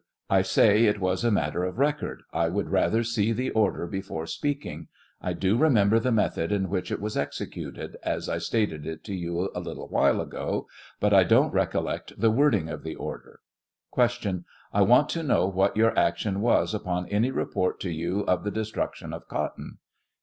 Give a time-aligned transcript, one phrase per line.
[0.31, 4.25] I say it was a matter of record; I would rather see the order before
[4.25, 4.87] speaking;
[5.21, 9.13] I do remember the method in which it was executed, as I stated it to
[9.13, 10.65] you a little while ago,
[10.99, 13.41] but 1 don't recollect the wording of the order.
[13.93, 14.43] Q.
[14.73, 18.49] I want to know what your action was upon any report to you of the
[18.49, 19.77] destruction of cotton